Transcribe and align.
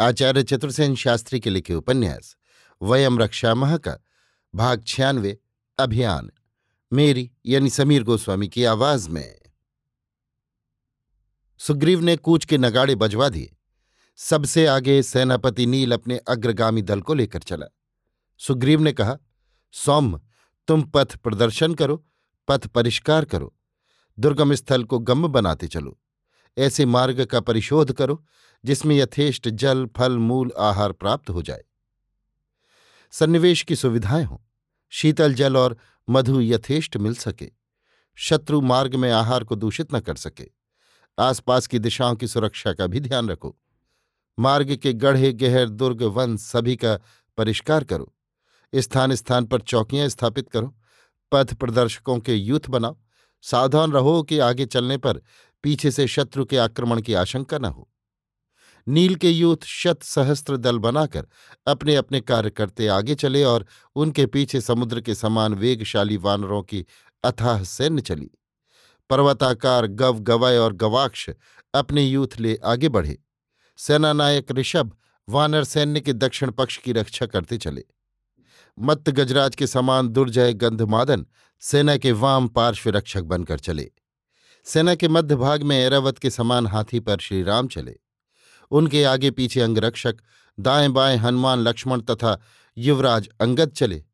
आचार्य 0.00 0.42
चतुर्सेन 0.42 0.94
शास्त्री 0.94 1.40
के 1.40 1.50
लिखे 1.50 1.74
उपन्यास, 1.74 2.36
वयम 2.82 3.18
रक्षा 3.18 3.54
मह 3.54 3.76
का 3.76 3.98
भाग 4.54 4.84
छियानवे, 4.86 5.38
अभियान। 5.78 6.30
मेरी, 6.92 7.32
यानी 7.46 7.70
समीर 7.70 8.02
गोस्वामी 8.02 8.48
की 8.48 8.64
आवाज़ 8.64 9.10
में। 9.10 9.40
सुग्रीव 11.58 12.00
ने 12.00 12.16
कूच 12.16 12.44
के 12.44 12.58
नगाड़े 12.58 12.94
बजवा 12.94 13.28
दिए। 13.28 13.56
सबसे 14.16 14.66
आगे 14.66 15.02
सेनापति 15.02 15.66
नील 15.66 15.92
अपने 15.92 16.18
अग्रगामी 16.18 16.82
दल 16.82 17.00
को 17.00 17.14
लेकर 17.14 17.38
चला। 17.38 17.66
सुग्रीव 18.38 18.80
ने 18.80 18.92
कहा, 18.92 19.18
सौम्य, 19.72 20.20
तुम 20.68 20.82
पथ 20.82 21.16
प्रदर्शन 21.16 21.74
करो, 21.74 22.06
पथ 22.48 22.66
परिष्कार 22.66 23.24
करो। 23.24 23.56
दुर्गम 24.18 24.54
स्थल 24.54 24.84
को 24.84 24.98
गम 24.98 25.28
बनाते 25.28 25.68
चलो। 25.68 26.00
ऐसे 26.58 26.86
मार्ग 26.86 27.24
का 27.24 27.40
परिशोध 27.40 27.92
करो, 27.92 28.26
जिसमें 28.64 28.96
यथेष्ट 28.96 29.48
जल, 29.48 29.86
फल, 29.86 30.18
मूल, 30.18 30.52
आहार 30.58 30.92
प्राप्त 30.92 31.30
हो 31.30 31.42
जाए। 31.42 31.62
सन्निवेश 33.10 33.62
की 33.62 33.76
सुविधाएँ 33.76 34.24
हों, 34.24 34.38
शीतल 34.90 35.34
जल 35.34 35.56
और 35.56 35.76
मधु 36.10 36.40
यथेष्ट 36.40 36.96
मिल 36.96 37.14
सके। 37.14 37.50
शत्रु 38.16 38.60
मार्ग 38.60 38.94
में 38.94 39.10
आहार 39.10 39.44
को 39.44 39.54
दूषित 39.54 39.94
न 39.94 40.00
कर 40.00 40.14
सके। 40.14 40.48
आसपास 41.18 41.66
की 41.66 41.78
दिशाओं 41.78 42.14
की 42.14 42.28
सुरक्षा 42.28 42.72
का 42.72 42.86
भी 42.86 43.00
ध्यान 43.00 43.28
रखो। 43.28 43.58
मार्ग 44.38 44.76
के 44.76 44.92
गढ़े, 44.92 45.32
गहर, 45.32 45.68
दुर्ग, 45.68 46.02
वन 46.02 46.36
सभी 46.36 46.76
का 46.76 47.00
परिष्कार 47.36 47.84
करो। 47.84 48.14
स्थान 48.74 49.14
स्थान 49.14 49.46
पर 49.46 49.60
चौकियाँ 49.60 50.08
स्थापित 50.08 50.50
करो। 50.50 50.78
पथ 51.32 51.54
प्रदर्शकों 51.54 52.18
के 52.18 52.34
यूथ 52.34 52.60
बनाओ। 52.68 52.98
सावधान 53.42 53.92
रहो 53.92 54.22
कि 54.22 54.38
आगे 54.38 54.66
चलने 54.66 54.96
पर 54.96 55.20
पीछे 55.64 55.90
से 55.90 56.06
शत्रु 56.06 56.44
के 56.44 56.56
आक्रमण 56.56 57.00
की 57.00 57.14
आशंका 57.14 57.58
न 57.58 57.64
हो। 57.64 57.90
नील 58.88 59.14
के 59.14 59.30
यूथ 59.30 59.64
शत 59.64 60.02
सहस्त्र 60.02 60.56
दल 60.56 60.78
बनाकर 60.78 61.26
अपने 61.66 61.96
अपने 61.96 62.20
कार्य 62.20 62.50
करते 62.50 62.86
आगे 62.86 63.14
चले 63.14 63.44
और 63.44 63.66
उनके 63.96 64.26
पीछे 64.26 64.60
समुद्र 64.60 65.00
के 65.00 65.14
समान 65.14 65.54
वेगशाली 65.54 66.16
वानरों 66.16 66.62
की 66.62 66.84
अथाह 67.24 67.62
सैन्य 67.62 68.02
चली। 68.02 68.30
पर्वताकार 69.10 69.86
गव 69.86 70.18
गवय 70.20 70.58
और 70.58 70.72
गवाक्ष 70.72 71.30
अपने 71.74 72.04
यूथ 72.04 72.40
ले 72.40 72.58
आगे 72.64 72.88
बढ़े। 72.88 73.18
सेनानायक 73.76 74.52
ऋषभ 74.52 74.96
वानर 75.28 75.64
सैन्य 75.64 76.00
के 76.00 76.12
दक्षिण 76.12 76.50
पक्ष 76.50 76.76
की 76.76 76.92
रक्षा 76.92 77.26
करते 77.26 77.58
चले। 77.58 77.84
मत्त 78.78 79.10
गजराज 79.10 79.54
के 79.54 79.66
समान 79.66 80.08
दुर्जय 80.08 80.54
गंधमादन 80.54 81.26
सेना 81.60 81.96
के 81.96 82.12
वाम 82.12 82.48
पार्श्व 82.48 82.90
रक्षक 82.90 83.22
बनकर 83.22 83.58
चले। 83.58 83.90
सेना 84.64 84.94
के 84.94 85.08
मध्य 85.08 85.36
भाग 85.36 85.62
में 85.62 85.78
ऐरावत 85.78 86.18
के 86.18 86.30
समान 86.30 86.66
हाथी 86.66 87.00
पर 87.00 87.18
श्रीराम 87.18 87.68
चले। 87.68 87.96
उनके 88.70 89.04
आगे 89.04 89.30
पीछे 89.30 89.60
अंगरक्षक, 89.60 90.16
दाएँ 90.60 90.88
बाएँ 90.88 91.16
हनुमान 91.16 91.58
लक्ष्मण 91.58 92.00
तथा 92.00 92.40
युवराज 92.78 93.28
अंगद 93.40 93.70
चले। 93.70 94.04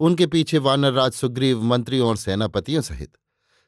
उनके 0.00 0.26
पीछे 0.26 0.58
वानरराज 0.58 1.12
सुग्रीव 1.12 1.62
मंत्रियों 1.62 2.08
और 2.08 2.16
सेनापतियों 2.16 2.82
सहित। 2.82 3.12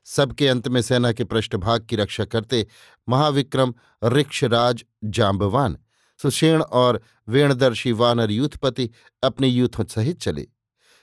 सबके 0.04 0.48
अंत 0.48 0.68
में 0.68 0.82
सेना 0.82 1.12
के 1.12 1.24
पृष्ठभाग 1.24 1.86
की 1.86 1.96
रक्षा 1.96 2.24
करते 2.24 2.66
महाविक्रम 3.08 3.74
ऋक्षराज 4.04 4.84
जाम्बवान 5.04 5.78
सुषेण 6.22 6.62
और 6.62 7.02
वेणदर्शी 7.28 7.92
वानर 7.92 8.30
यूथपति 8.30 8.90
अपने 9.22 9.48
यूथों 9.48 9.84
सहित 9.84 10.20
चले। 10.20 10.48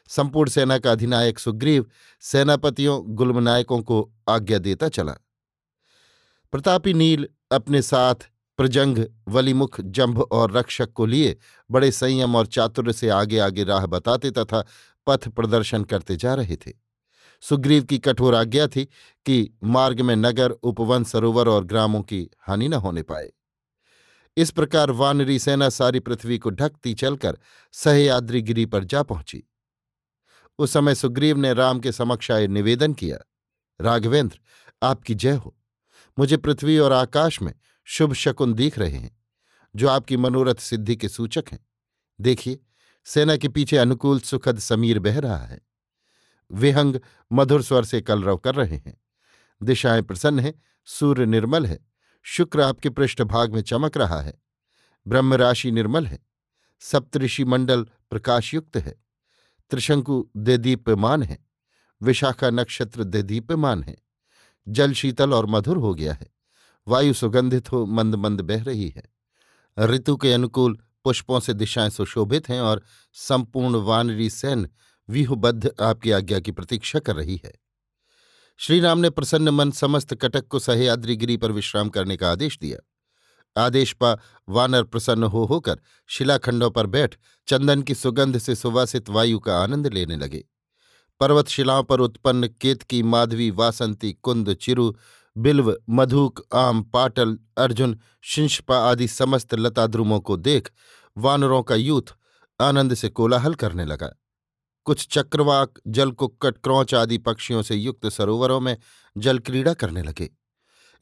संपूर्ण 0.10 0.50
सेना 0.50 0.78
का 0.78 0.92
अधिनायक 0.92 1.40
सुग्रीव 1.40 1.86
सेनापतियों, 2.20 3.02
गुल्मनायकों 3.06 3.82
को 3.82 4.12
आज्ञा 4.30 4.58
देता 4.58 4.90
चला। 4.90 5.14
प्रतापी 6.52 6.94
नील 6.94 7.28
अपने 7.52 7.82
साथ 7.82 8.16
प्रजंग, 8.58 9.06
वलिमुख, 9.28 9.82
जंभ 9.82 10.20
और 10.20 10.52
रक्षक 10.52 10.92
को 10.92 11.06
लिए 11.06 11.38
बड़े 11.72 11.92
संयम 11.92 12.36
और 12.36 12.46
चातुर्य 12.46 12.94
से 12.94 13.10
आगे 13.10 13.40
आगे 13.40 13.64
राह 13.64 13.86
बताते 13.86 14.32
तथा 14.32 14.66
पथ 15.08 15.30
प्रदर्शन 15.30 15.84
करते 15.84 16.16
जा 16.16 16.34
रहे 16.34 16.56
थे। 16.56 16.74
सुग्रीव 17.42 17.84
की 17.84 18.00
कठोर 18.00 18.36
आज्ञा 18.36 18.68
थी 18.68 18.86
कि 19.26 19.58
मार्ग 19.64 20.02
में 20.02 20.16
नगर, 20.16 20.52
उपवन, 20.52 21.04
सरोवर 21.04 21.48
और 21.48 21.64
ग्रामों 21.64 22.02
की 22.02 22.30
हानि 22.40 22.68
न 22.68 22.74
होने 22.74 23.04
पाए। 23.04 23.32
इस 24.38 24.52
प्रकार 24.52 24.92
वानरी 24.92 25.40
सेना 25.40 25.70
सारी 25.70 26.00
पृथ्वी 26.00 26.38
को 26.38 26.50
ढकती 26.50 26.94
चलकर 26.94 27.38
सह्याद्रीगिरी 27.72 28.66
पर 28.66 28.84
जा 28.84 29.04
पहुँची। 29.04 29.49
उस 30.60 30.74
समय 30.74 30.96
सुग्रीव 30.96 31.38
ने 31.38 31.54
राम 31.54 31.80
के 31.80 31.92
समक्ष 31.92 32.32
आए 32.32 32.48
निवेदन 32.48 32.94
किया, 32.94 33.18
राघवेंद्र, 33.82 34.40
आपकी 34.84 35.16
जय 35.16 35.32
हो। 35.32 35.58
मुझे 36.20 36.38
पृथ्वी 36.38 36.78
और 36.78 36.94
आकाश 36.94 37.42
में 37.42 37.54
शुभ 37.86 38.14
शकुन 38.14 38.54
दिख 38.54 38.80
रहे 38.80 38.98
हैं, 38.98 39.24
जो 39.76 39.90
आपकी 39.90 40.18
मनोरथ 40.18 40.56
सिद्धि 40.56 40.96
के 40.96 41.10
सूचक 41.10 41.44
हैं। 41.52 41.66
देखिए, 42.22 42.60
सेना 43.06 43.36
के 43.36 43.48
पीछे 43.48 43.78
अनुकूल 43.78 44.20
सुखद 44.20 44.60
समीर 44.60 45.00
बह 45.00 45.20
रहा 45.20 45.38
है। 45.38 45.62
विहंग 46.52 47.00
मधुर 47.32 47.64
स्वर 47.64 47.86
से 47.86 48.02
कलरव 48.02 48.38
कर 48.38 48.56
रहे 48.56 48.78
हैं। 48.78 49.02
दिशाएँ 49.64 50.02
प्रसन्न 50.02 50.40
हैं, 50.40 50.64
सूर्य 50.86 51.26
निर्मल 51.26 51.66
है, 51.66 51.80
शुक्र 52.24 52.62
आपके 52.62 52.90
पृष्ठभाग 52.90 53.54
में 53.54 53.62
चमक 53.62 53.98
रहा 53.98 54.22
है। 54.22 54.42
ब्रह्म 55.08 55.34
राशि 55.34 55.72
निर्मल 55.72 56.08
है, 56.08 56.20
सप्तऋषि 56.80 57.44
मंडल 57.44 57.84
प्रकाशयुक्त 57.84 58.78
है। 58.78 59.09
त्रिशंकु 59.70 60.30
देदीप्यमान 60.38 61.24
है, 61.24 61.46
विशाखा 62.02 62.50
नक्षत्र 62.50 63.04
देदीप्यमान 63.04 63.84
है, 63.84 63.98
जल 64.68 64.94
शीतल 64.94 65.34
और 65.34 65.46
मधुर 65.46 65.78
हो 65.78 65.94
गया 65.94 66.14
है, 66.14 66.28
वायु 66.88 67.14
सुगंधित 67.14 67.72
हो, 67.72 67.86
मंद 67.86 68.16
मंद 68.16 68.42
बह 68.42 68.64
रही 68.64 68.90
है। 68.90 69.04
ऋतु 69.80 70.18
के 70.18 70.34
अनुकूल 70.34 70.80
पुष्पों 71.04 71.40
से 71.40 71.54
दिशाएँ 71.54 71.90
सुशोभित 71.90 72.50
हैं 72.50 72.62
और 72.62 72.84
संपूर्ण 73.14 73.76
वानरी 73.76 74.30
सैन 74.30 74.70
व्यूहबद्ध 75.10 75.72
आपकी 75.82 76.12
आज्ञा 76.12 76.40
की 76.40 76.52
प्रतीक्षा 76.52 77.00
कर 77.00 77.16
रही 77.16 77.42
है। 77.46 77.54
श्रीराम 78.58 79.00
ने 79.00 79.10
प्रसन्न 79.10 79.50
मन 79.50 79.72
समस्त 79.72 80.16
कटक 80.16 80.48
को 80.48 80.60
सह्याद्रीगिरी 80.60 81.38
पर 81.38 81.52
विश्राम 81.52 81.90
करने 81.90 82.18
का 82.18 82.32
आदेश 82.32 82.60
दिया। 82.62 82.89
आदेश 83.60 83.94
पा 83.94 84.18
वानर 84.50 84.84
प्रसन्न 84.84 85.24
हो 85.24 85.46
होकर 85.46 85.80
शिलाखंडों 86.08 86.72
पर 86.72 86.88
बैठ 86.88 87.16
चंदन 87.48 87.82
की 87.82 87.96
सुगंध 87.96 88.38
से 88.38 88.56
सुवासित 88.56 89.10
वायु 89.10 89.40
का 89.40 89.60
आनंद 89.60 89.88
लेने 89.88 90.16
लगे। 90.16 90.46
पर्वत 91.20 91.48
शिलाओं 91.48 91.84
पर 91.84 92.00
उत्पन्न 92.00 92.48
केतकी 92.48 93.04
माधवी 93.04 93.52
वासंती, 93.52 94.14
कुंद, 94.14 94.54
चिरु, 94.54 94.94
बिल्व, 95.38 95.78
मधुक, 95.90 96.46
आम, 96.56 96.84
पाटल, 96.84 97.40
अर्जुन, 97.58 98.00
शिंशपा 98.22 98.78
आदि 98.78 99.08
समस्त 99.08 99.54
लताद्रुमों 99.54 100.20
को 100.20 100.38
देख 100.38 100.72
वानरों 101.18 101.64
का 101.64 101.76
यूथ 101.76 102.16
आनंद 102.62 102.94
से 102.94 103.10
कोलाहल 103.10 103.56
करने 103.56 103.86
लगा। 103.86 104.10
कुछ 104.86 105.08
चक्रवाक, 105.12 105.74
जलकुक्कट, 105.88 106.58
क्रौच 106.58 106.94
आदि 106.94 107.18
पक्षियों 107.18 107.62
से 107.62 107.76
युक्त 107.76 108.08
सरोवरों 108.08 108.60
में 108.60 108.78
जलक्रीड़ा 109.18 109.74
करने 109.74 110.04
लगे। 110.04 110.30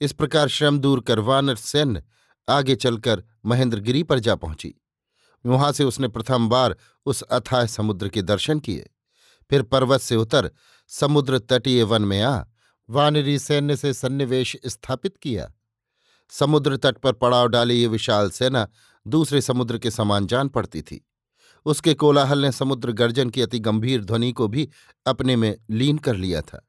इस 0.01 0.11
प्रकार 0.11 0.47
श्रम 0.47 0.79
दूर 0.79 1.01
कर 1.01 1.19
वानर 1.19 1.55
सैन्य 1.55 2.03
आगे 2.49 2.75
चलकर 2.75 3.23
महेंद्रगिरी 3.45 4.03
पर 4.03 4.19
जा 4.19 4.35
पहुँची। 4.35 4.81
वहाँ 5.45 5.71
से 5.71 5.83
उसने 5.83 6.07
प्रथम 6.07 6.49
बार 6.49 6.75
उस 7.05 7.21
अथाह 7.21 7.65
समुद्र 7.65 8.09
के 8.09 8.21
दर्शन 8.21 8.59
किए। 8.59 8.89
फिर 9.49 9.61
पर्वत 9.61 10.01
से 10.01 10.15
उतर 10.15 10.51
समुद्र 10.87 11.39
तटीय 11.39 11.83
वन 11.83 12.01
में 12.01 12.21
आ, 12.21 12.43
वानरी 12.89 13.39
सैन्य 13.39 13.75
से 13.75 13.93
सन्निवेश 13.93 14.57
स्थापित 14.65 15.17
किया। 15.17 15.53
समुद्र 16.29 16.77
तट 16.77 16.97
पर 16.97 17.11
पड़ाव 17.11 17.47
डाली 17.47 17.75
ये 17.75 17.87
विशाल 17.87 18.29
सेना 18.29 18.67
दूसरे 19.07 19.41
समुद्र 19.41 19.77
के 19.77 19.91
समान 19.91 20.27
जान 20.27 20.49
पड़ती 20.49 20.81
थी। 20.81 21.07
उसके 21.65 21.93
कोलाहल 21.93 22.39
ने 22.39 22.51
समुद्र 22.51 22.91
गर्जन 22.91 23.29
की 23.29 23.41
अति 23.41 23.59
गंभीर 23.59 24.03
ध्वनि 24.03 24.31
को 24.31 24.47
भी 24.47 24.69
अपने 25.05 25.35
में 25.35 25.57
लीन 25.69 25.97
कर 25.97 26.15
लिया 26.15 26.41
था। 26.41 26.67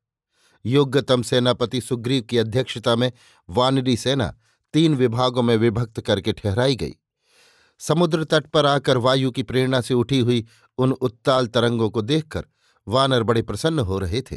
योग्यतम 0.66 1.22
सेनापति 1.22 1.80
सुग्रीव 1.80 2.22
की 2.22 2.38
अध्यक्षता 2.38 2.96
में 2.96 3.12
वानरी 3.50 3.96
सेना 3.96 4.36
तीन 4.72 4.94
विभागों 4.94 5.42
में 5.42 5.56
विभक्त 5.56 6.00
करके 6.00 6.32
ठहराई 6.32 6.76
गई। 6.76 6.94
समुद्र 7.78 8.24
तट 8.24 8.46
पर 8.46 8.66
आकर 8.66 8.96
वायु 8.96 9.30
की 9.30 9.42
प्रेरणा 9.42 9.80
से 9.80 9.94
उठी 9.94 10.18
हुई 10.18 10.46
उन 10.78 10.92
उत्ताल 10.92 11.46
तरंगों 11.46 11.90
को 11.90 12.02
देखकर 12.02 12.44
वानर 12.88 13.22
बड़े 13.22 13.42
प्रसन्न 13.42 13.78
हो 13.78 13.98
रहे 13.98 14.22
थे। 14.22 14.36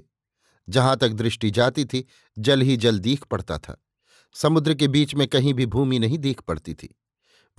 जहाँ 0.70 0.98
तक 0.98 1.10
दृष्टि 1.10 1.52
जाती 1.52 1.86
थी, 1.86 2.08
जल 2.40 2.62
ही 2.62 2.78
जल 2.78 3.00
दीख 3.00 3.24
पड़ता 3.24 3.58
था। 3.58 3.84
समुद्र 4.34 4.74
के 4.74 4.88
बीच 4.88 5.16
में 5.16 5.28
कहीं 5.28 5.54
भी 5.54 5.66
भूमि 5.66 6.00
नहीं 6.00 6.18
दीख 6.18 6.42
पड़ती 6.42 6.74
थी। 6.74 7.00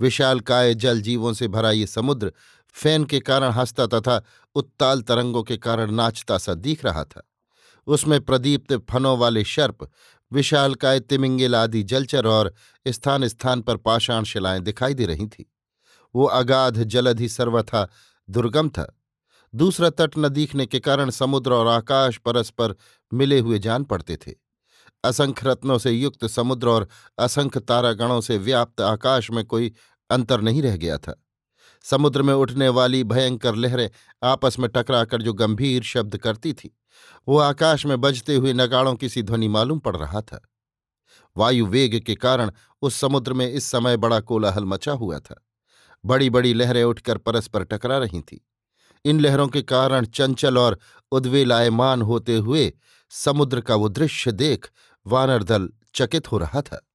विशाल 0.01 0.39
काय 0.39 0.73
जल 0.73 1.01
जीवों 1.01 1.33
से 1.33 1.47
भरा 1.47 1.71
ये 1.71 1.87
समुद्र 1.87 2.33
फ़ैन 2.69 3.03
के 3.03 3.19
कारण 3.19 3.51
हंसता 3.51 3.87
तथा 3.87 4.23
उत्ताल 4.55 5.01
तरंगों 5.01 5.43
के 5.43 5.57
कारण 5.57 5.91
नाचता 5.91 6.37
सा 6.37 6.53
दिख 6.53 6.85
रहा 6.85 7.03
था। 7.03 7.29
उसमें 7.87 8.21
प्रदीप्त 8.21 8.73
फनों 8.89 9.17
वाले 9.17 9.43
शर्प 9.43 9.89
विशाल 10.33 10.75
काय 10.75 10.99
तिमिंगिल 10.99 11.55
आदि 11.55 11.83
जलचर 11.83 12.27
और 12.27 12.53
स्थान 12.87 13.27
स्थान 13.27 13.61
पर 13.61 13.77
पाषाण 13.77 14.23
शिलाएँ 14.23 14.59
दिखाई 14.59 14.93
दे 14.93 15.05
रही 15.05 15.27
थीं। 15.27 15.43
वो 16.15 16.25
अगाध 16.25 16.83
जलधि 16.83 17.29
सर्वथा 17.29 17.89
दुर्गम 18.29 18.69
था। 18.69 18.99
दूसरा 19.55 19.89
तट 19.89 20.11
न 20.17 20.29
दिखने 20.29 20.65
के 20.65 20.79
कारण 20.79 21.09
समुद्र 21.09 21.53
और 21.53 21.67
आकाश 21.67 22.17
परस्पर 22.17 22.75
मिले 23.13 23.39
हुए 23.39 23.59
जान 23.59 23.83
पड़ते 23.83 24.17
थे। 24.17 24.33
असंख्य 25.03 25.49
रत्नों 25.49 25.77
से 25.77 25.91
युक्त 25.91 26.25
समुद्र 26.25 26.69
और 26.69 26.87
असंख्य 27.19 27.59
तारागणों 27.59 28.21
से 28.21 28.37
व्याप्त 28.37 28.81
आकाश 28.81 29.31
में 29.31 29.45
कोई 29.45 29.73
अंतर 30.09 30.41
नहीं 30.41 30.61
रह 30.61 30.77
गया 30.77 30.97
था। 30.97 31.22
समुद्र 31.83 32.21
में 32.21 32.33
उठने 32.33 32.69
वाली 32.69 33.03
भयंकर 33.03 33.55
लहरें 33.55 33.89
आपस 34.23 34.59
में 34.59 34.69
टकराकर 34.69 35.21
जो 35.21 35.33
गंभीर 35.33 35.83
शब्द 35.83 36.17
करती 36.17 36.53
थी, 36.53 36.77
वो 37.27 37.37
आकाश 37.37 37.85
में 37.85 38.01
बजते 38.01 38.35
हुए 38.35 38.53
नगाड़ों 38.53 38.95
की 38.95 39.09
सी 39.09 39.23
ध्वनि 39.23 39.47
मालूम 39.47 39.79
पड़ 39.79 39.97
रहा 39.97 40.21
था। 40.21 40.41
वायु 41.37 41.65
वेग 41.65 41.99
के 41.99 42.15
कारण 42.15 42.51
उस 42.81 42.95
समुद्र 42.95 43.33
में 43.33 43.51
इस 43.51 43.63
समय 43.63 43.97
बड़ा 43.97 44.19
कोलाहल 44.19 44.65
मचा 44.65 44.91
हुआ 44.91 45.19
था। 45.19 45.45
बड़ी 46.05 46.29
बड़ी 46.29 46.53
लहरें 46.53 46.83
उठकर 46.83 47.17
परस्पर 47.17 47.63
टकरा 47.63 47.97
रही 47.97 48.21
थीं। 48.21 48.39
इन 49.05 49.19
लहरों 49.19 49.47
के 49.47 49.61
कारण 49.61 50.05
चंचल 50.05 50.57
और 50.57 50.79
उद्वेलायमान 51.11 52.01
होते 52.01 52.37
हुए 52.37 52.73
समुद्र 53.09 53.61
का 53.61 53.75
वो 53.75 53.89
दृश्य 53.89 54.31
देख 54.31 54.71
वानर 55.07 55.43
दल 55.43 55.69
चकित 55.95 56.31
हो 56.31 56.37
रहा 56.37 56.61
था। 56.61 56.89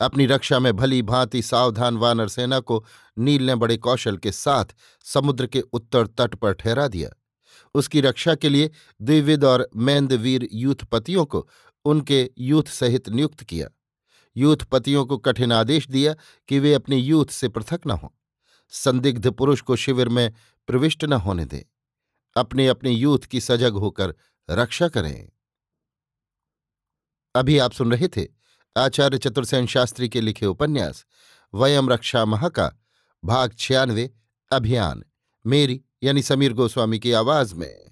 अपनी 0.00 0.26
रक्षा 0.26 0.58
में 0.58 0.76
भली 0.76 1.02
भांति 1.02 1.42
सावधान 1.42 1.96
वानर 1.96 2.28
सेना 2.28 2.60
को 2.60 2.84
नील 3.18 3.46
ने 3.46 3.54
बड़े 3.54 3.76
कौशल 3.76 4.16
के 4.16 4.32
साथ 4.32 4.64
समुद्र 5.04 5.46
के 5.46 5.60
उत्तर 5.60 6.06
तट 6.06 6.34
पर 6.34 6.52
ठहरा 6.52 6.88
दिया। 6.88 7.10
उसकी 7.74 8.00
रक्षा 8.00 8.34
के 8.34 8.48
लिए 8.48 8.70
द्विविद 9.02 9.44
और 9.44 9.70
मैंदवीर 9.76 10.48
यूथपतियों 10.52 11.24
को 11.24 11.48
उनके 11.84 12.30
यूथ 12.38 12.62
सहित 12.62 13.08
नियुक्त 13.08 13.44
किया। 13.44 13.68
यूथपतियों 14.36 15.06
को 15.06 15.18
कठिन 15.18 15.52
आदेश 15.52 15.88
दिया 15.88 16.14
कि 16.48 16.58
वे 16.58 16.74
अपने 16.74 16.96
यूथ 16.96 17.26
से 17.26 17.48
पृथक 17.48 17.80
न 17.86 17.90
हों। 17.90 18.08
संदिग्ध 18.68 19.30
पुरुष 19.30 19.60
को 19.60 19.76
शिविर 19.76 20.08
में 20.08 20.32
प्रविष्ट 20.66 21.04
न 21.04 21.12
होने 21.12 21.44
दें। 21.44 21.62
अपने 22.36 22.66
अपने 22.66 22.90
यूथ 22.90 23.18
की 23.18 23.40
सजग 23.40 23.72
होकर 23.72 24.14
रक्षा 24.50 24.88
करें। 24.88 25.28
अभी 27.34 27.58
आप 27.58 27.72
सुन 27.72 27.92
रहे 27.92 28.08
थे 28.08 28.39
आचार्य 28.76 29.18
चतुर्सेन 29.18 29.66
शास्त्री 29.66 30.08
के 30.08 30.20
लिखे 30.20 30.46
उपन्यास 30.46 31.04
वयम 31.54 31.90
रक्षा 31.90 32.24
मह 32.24 32.48
का 32.48 32.72
भाग 33.24 33.54
छियानवे, 33.58 34.10
अभियान, 34.52 35.04
मेरी 35.46 35.82
यानी 36.02 36.22
समीर 36.22 36.52
गोस्वामी 36.52 36.98
की 36.98 37.12
आवाज़ 37.12 37.54
में। 37.54 37.89